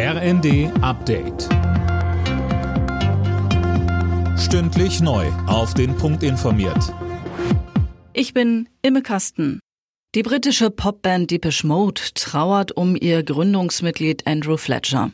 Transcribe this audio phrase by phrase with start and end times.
[0.00, 1.48] RND Update.
[4.38, 5.26] Stündlich neu.
[5.48, 6.94] Auf den Punkt informiert.
[8.12, 9.58] Ich bin Imme Kasten.
[10.14, 15.10] Die britische Popband Deepish Mode trauert um ihr Gründungsmitglied Andrew Fletcher.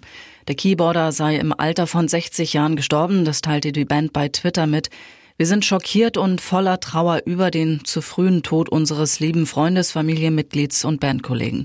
[0.49, 4.67] Der Keyboarder sei im Alter von 60 Jahren gestorben, das teilte die Band bei Twitter
[4.67, 4.91] mit.
[5.39, 10.85] Wir sind schockiert und voller Trauer über den zu frühen Tod unseres lieben Freundes, Familienmitglieds
[10.85, 11.65] und Bandkollegen.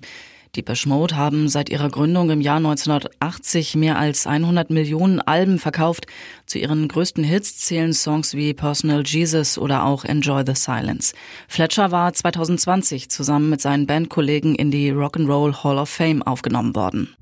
[0.55, 6.07] Die Mode haben seit ihrer Gründung im Jahr 1980 mehr als 100 Millionen Alben verkauft.
[6.47, 11.13] Zu ihren größten Hits zählen Songs wie Personal Jesus oder auch Enjoy the Silence.
[11.47, 17.15] Fletcher war 2020 zusammen mit seinen Bandkollegen in die Rock'n'Roll Hall of Fame aufgenommen worden.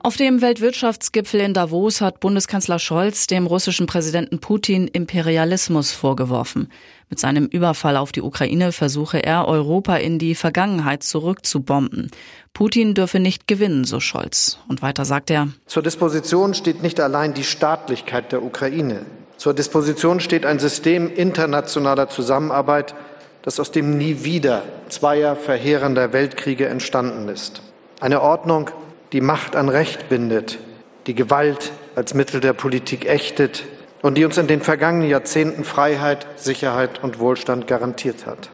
[0.00, 6.70] Auf dem Weltwirtschaftsgipfel in Davos hat Bundeskanzler Scholz dem russischen Präsidenten Putin Imperialismus vorgeworfen.
[7.10, 12.12] Mit seinem Überfall auf die Ukraine versuche er, Europa in die Vergangenheit zurückzubomben.
[12.54, 14.58] Putin dürfe nicht gewinnen, so Scholz.
[14.68, 19.04] Und weiter sagt er, Zur Disposition steht nicht allein die Staatlichkeit der Ukraine.
[19.36, 22.94] Zur Disposition steht ein System internationaler Zusammenarbeit,
[23.42, 27.62] das aus dem Nie wieder zweier verheerender Weltkriege entstanden ist.
[28.00, 28.70] Eine Ordnung,
[29.12, 30.58] die Macht an Recht bindet,
[31.06, 33.64] die Gewalt als Mittel der Politik ächtet
[34.02, 38.50] und die uns in den vergangenen Jahrzehnten Freiheit, Sicherheit und Wohlstand garantiert hat.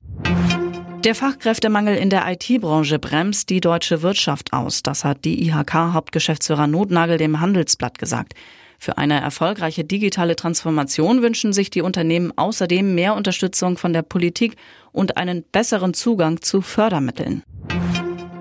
[1.04, 4.82] Der Fachkräftemangel in der IT-Branche bremst die deutsche Wirtschaft aus.
[4.82, 8.32] Das hat die IHK-Hauptgeschäftsführer Notnagel dem Handelsblatt gesagt.
[8.78, 14.56] Für eine erfolgreiche digitale Transformation wünschen sich die Unternehmen außerdem mehr Unterstützung von der Politik
[14.92, 17.42] und einen besseren Zugang zu Fördermitteln.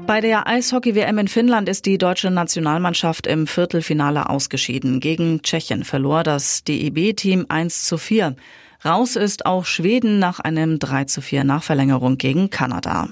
[0.06, 5.00] Bei der Eishockey-WM in Finnland ist die deutsche Nationalmannschaft im Viertelfinale ausgeschieden.
[5.00, 8.36] Gegen Tschechien verlor das DEB-Team 1 zu 4.
[8.84, 13.08] Raus ist auch Schweden nach einem 3 zu 4 Nachverlängerung gegen Kanada.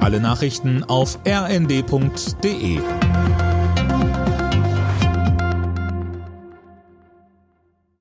[0.00, 2.80] Alle Nachrichten auf rnd.de